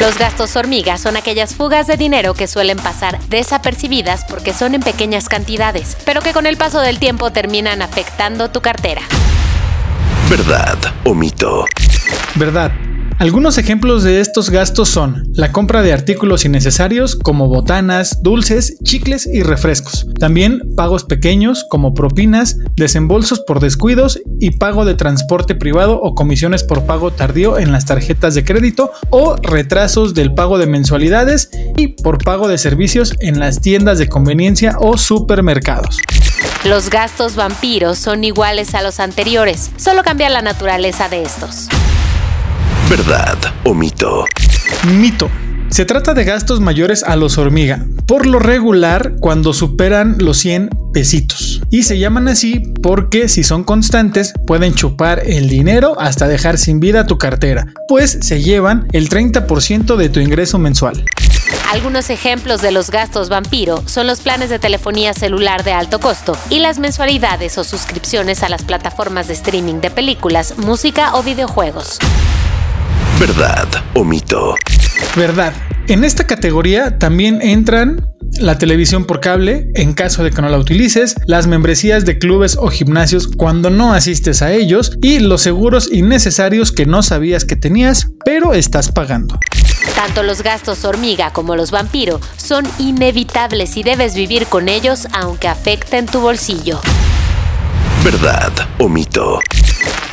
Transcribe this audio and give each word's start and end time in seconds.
Los 0.00 0.18
gastos 0.18 0.56
hormiga 0.56 0.98
son 0.98 1.16
aquellas 1.16 1.54
fugas 1.54 1.86
de 1.86 1.96
dinero 1.96 2.34
que 2.34 2.46
suelen 2.46 2.76
pasar 2.78 3.18
desapercibidas 3.28 4.24
porque 4.28 4.52
son 4.52 4.74
en 4.74 4.82
pequeñas 4.82 5.28
cantidades, 5.28 5.96
pero 6.04 6.20
que 6.20 6.34
con 6.34 6.46
el 6.46 6.58
paso 6.58 6.80
del 6.80 6.98
tiempo 6.98 7.30
terminan 7.30 7.80
afectando 7.80 8.50
tu 8.50 8.60
cartera. 8.60 9.00
¿Verdad 10.28 10.76
o 11.04 11.14
mito? 11.14 11.64
Verdad. 12.34 12.72
Algunos 13.18 13.56
ejemplos 13.56 14.02
de 14.02 14.20
estos 14.20 14.50
gastos 14.50 14.90
son 14.90 15.24
la 15.32 15.50
compra 15.50 15.80
de 15.80 15.94
artículos 15.94 16.44
innecesarios 16.44 17.16
como 17.16 17.48
botanas, 17.48 18.22
dulces, 18.22 18.76
chicles 18.82 19.26
y 19.26 19.42
refrescos. 19.42 20.06
También 20.20 20.74
pagos 20.76 21.04
pequeños 21.04 21.64
como 21.70 21.94
propinas, 21.94 22.58
desembolsos 22.74 23.40
por 23.40 23.60
descuidos 23.60 24.20
y 24.38 24.50
pago 24.50 24.84
de 24.84 24.96
transporte 24.96 25.54
privado 25.54 25.98
o 25.98 26.14
comisiones 26.14 26.62
por 26.62 26.84
pago 26.84 27.10
tardío 27.10 27.58
en 27.58 27.72
las 27.72 27.86
tarjetas 27.86 28.34
de 28.34 28.44
crédito 28.44 28.90
o 29.08 29.36
retrasos 29.36 30.12
del 30.12 30.34
pago 30.34 30.58
de 30.58 30.66
mensualidades 30.66 31.48
y 31.78 31.88
por 31.88 32.22
pago 32.22 32.48
de 32.48 32.58
servicios 32.58 33.14
en 33.20 33.40
las 33.40 33.62
tiendas 33.62 33.98
de 33.98 34.10
conveniencia 34.10 34.76
o 34.78 34.98
supermercados. 34.98 35.96
Los 36.66 36.90
gastos 36.90 37.34
vampiros 37.34 37.98
son 37.98 38.24
iguales 38.24 38.74
a 38.74 38.82
los 38.82 39.00
anteriores, 39.00 39.70
solo 39.78 40.02
cambia 40.02 40.28
la 40.28 40.42
naturaleza 40.42 41.08
de 41.08 41.22
estos. 41.22 41.68
¿Verdad 42.88 43.36
o 43.64 43.74
mito? 43.74 44.24
Mito. 44.86 45.28
Se 45.70 45.84
trata 45.84 46.14
de 46.14 46.22
gastos 46.22 46.60
mayores 46.60 47.02
a 47.02 47.16
los 47.16 47.36
hormiga, 47.36 47.84
por 48.06 48.26
lo 48.26 48.38
regular 48.38 49.14
cuando 49.18 49.52
superan 49.52 50.18
los 50.20 50.38
100 50.38 50.70
pesitos. 50.92 51.62
Y 51.68 51.82
se 51.82 51.98
llaman 51.98 52.28
así 52.28 52.62
porque 52.84 53.28
si 53.28 53.42
son 53.42 53.64
constantes 53.64 54.34
pueden 54.46 54.74
chupar 54.74 55.20
el 55.26 55.48
dinero 55.48 55.98
hasta 55.98 56.28
dejar 56.28 56.58
sin 56.58 56.78
vida 56.78 57.08
tu 57.08 57.18
cartera, 57.18 57.66
pues 57.88 58.18
se 58.22 58.40
llevan 58.40 58.86
el 58.92 59.08
30% 59.08 59.96
de 59.96 60.08
tu 60.08 60.20
ingreso 60.20 60.60
mensual. 60.60 61.04
Algunos 61.72 62.08
ejemplos 62.10 62.62
de 62.62 62.70
los 62.70 62.90
gastos 62.92 63.28
vampiro 63.28 63.82
son 63.86 64.06
los 64.06 64.20
planes 64.20 64.48
de 64.48 64.60
telefonía 64.60 65.12
celular 65.12 65.64
de 65.64 65.72
alto 65.72 65.98
costo 65.98 66.38
y 66.50 66.60
las 66.60 66.78
mensualidades 66.78 67.58
o 67.58 67.64
suscripciones 67.64 68.44
a 68.44 68.48
las 68.48 68.62
plataformas 68.62 69.26
de 69.26 69.34
streaming 69.34 69.80
de 69.80 69.90
películas, 69.90 70.56
música 70.58 71.16
o 71.16 71.24
videojuegos. 71.24 71.98
¿Verdad 73.18 73.66
o 73.94 74.04
mito? 74.04 74.54
Verdad. 75.16 75.54
En 75.88 76.04
esta 76.04 76.26
categoría 76.26 76.98
también 76.98 77.40
entran 77.40 78.06
la 78.38 78.58
televisión 78.58 79.06
por 79.06 79.20
cable, 79.20 79.70
en 79.74 79.94
caso 79.94 80.22
de 80.22 80.30
que 80.30 80.42
no 80.42 80.50
la 80.50 80.58
utilices, 80.58 81.14
las 81.26 81.46
membresías 81.46 82.04
de 82.04 82.18
clubes 82.18 82.58
o 82.60 82.68
gimnasios 82.68 83.26
cuando 83.28 83.70
no 83.70 83.94
asistes 83.94 84.42
a 84.42 84.52
ellos 84.52 84.98
y 85.00 85.20
los 85.20 85.40
seguros 85.40 85.90
innecesarios 85.90 86.72
que 86.72 86.84
no 86.84 87.02
sabías 87.02 87.46
que 87.46 87.56
tenías, 87.56 88.08
pero 88.22 88.52
estás 88.52 88.92
pagando. 88.92 89.38
Tanto 89.94 90.22
los 90.22 90.42
gastos 90.42 90.84
hormiga 90.84 91.32
como 91.32 91.56
los 91.56 91.70
vampiro 91.70 92.20
son 92.36 92.66
inevitables 92.78 93.78
y 93.78 93.82
debes 93.82 94.14
vivir 94.14 94.46
con 94.46 94.68
ellos 94.68 95.08
aunque 95.14 95.48
afecten 95.48 96.04
tu 96.04 96.20
bolsillo. 96.20 96.80
¿Verdad 98.04 98.52
o 98.78 98.90
mito? 98.90 99.38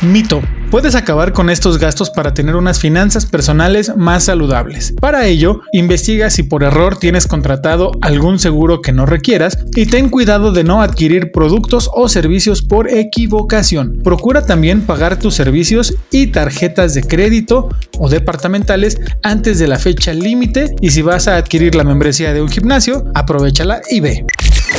Mito. 0.02 0.42
Puedes 0.70 0.96
acabar 0.96 1.32
con 1.32 1.50
estos 1.50 1.78
gastos 1.78 2.10
para 2.10 2.34
tener 2.34 2.56
unas 2.56 2.80
finanzas 2.80 3.26
personales 3.26 3.96
más 3.96 4.24
saludables. 4.24 4.92
Para 5.00 5.26
ello, 5.26 5.60
investiga 5.72 6.30
si 6.30 6.42
por 6.42 6.64
error 6.64 6.98
tienes 6.98 7.28
contratado 7.28 7.92
algún 8.00 8.38
seguro 8.38 8.82
que 8.82 8.90
no 8.90 9.06
requieras 9.06 9.56
y 9.76 9.86
ten 9.86 10.08
cuidado 10.08 10.50
de 10.50 10.64
no 10.64 10.82
adquirir 10.82 11.30
productos 11.30 11.88
o 11.94 12.08
servicios 12.08 12.60
por 12.62 12.90
equivocación. 12.90 14.00
Procura 14.02 14.46
también 14.46 14.82
pagar 14.82 15.18
tus 15.18 15.34
servicios 15.34 15.94
y 16.10 16.28
tarjetas 16.28 16.94
de 16.94 17.04
crédito 17.04 17.68
o 17.98 18.08
departamentales 18.08 18.98
antes 19.22 19.60
de 19.60 19.68
la 19.68 19.78
fecha 19.78 20.12
límite 20.12 20.74
y 20.80 20.90
si 20.90 21.02
vas 21.02 21.28
a 21.28 21.36
adquirir 21.36 21.76
la 21.76 21.84
membresía 21.84 22.32
de 22.32 22.42
un 22.42 22.48
gimnasio, 22.48 23.04
aprovechala 23.14 23.80
y 23.90 24.00
ve. 24.00 24.24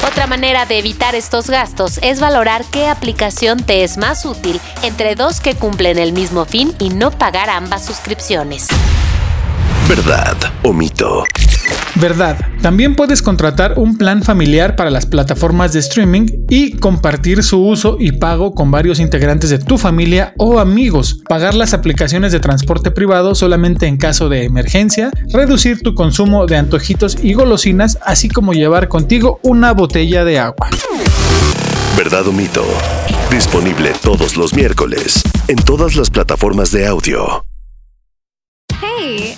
Otra 0.07 0.27
manera 0.27 0.65
de 0.65 0.79
evitar 0.79 1.15
estos 1.15 1.49
gastos 1.49 1.99
es 2.01 2.19
valorar 2.19 2.65
qué 2.71 2.87
aplicación 2.87 3.63
te 3.63 3.83
es 3.83 3.97
más 3.97 4.25
útil 4.25 4.59
entre 4.83 5.15
dos 5.15 5.39
que 5.39 5.55
cumplen 5.55 5.97
el 5.97 6.13
mismo 6.13 6.45
fin 6.45 6.75
y 6.79 6.89
no 6.89 7.11
pagar 7.11 7.49
ambas 7.49 7.85
suscripciones. 7.85 8.67
¿Verdad 9.87 10.37
o 10.63 10.73
mito? 10.73 11.23
Verdad. 11.95 12.37
También 12.61 12.95
puedes 12.95 13.21
contratar 13.21 13.75
un 13.77 13.97
plan 13.97 14.21
familiar 14.21 14.75
para 14.75 14.89
las 14.89 15.05
plataformas 15.05 15.71
de 15.71 15.79
streaming 15.79 16.25
y 16.49 16.73
compartir 16.73 17.41
su 17.41 17.65
uso 17.65 17.97
y 17.99 18.11
pago 18.11 18.53
con 18.53 18.69
varios 18.69 18.99
integrantes 18.99 19.49
de 19.49 19.59
tu 19.59 19.77
familia 19.77 20.33
o 20.37 20.59
amigos. 20.59 21.21
Pagar 21.27 21.53
las 21.53 21.73
aplicaciones 21.73 22.31
de 22.31 22.39
transporte 22.39 22.91
privado 22.91 23.33
solamente 23.33 23.87
en 23.87 23.97
caso 23.97 24.27
de 24.27 24.43
emergencia. 24.43 25.11
Reducir 25.31 25.81
tu 25.81 25.95
consumo 25.95 26.45
de 26.47 26.57
antojitos 26.57 27.17
y 27.23 27.33
golosinas, 27.33 27.97
así 28.03 28.29
como 28.29 28.53
llevar 28.53 28.89
contigo 28.89 29.39
una 29.43 29.71
botella 29.71 30.25
de 30.25 30.39
agua. 30.39 30.69
¿Verdad 31.95 32.27
o 32.27 32.33
mito? 32.33 32.65
Disponible 33.31 33.93
todos 34.03 34.35
los 34.35 34.53
miércoles 34.53 35.23
en 35.47 35.55
todas 35.57 35.95
las 35.95 36.09
plataformas 36.09 36.71
de 36.71 36.87
audio. 36.87 37.45
Hey, 38.81 39.37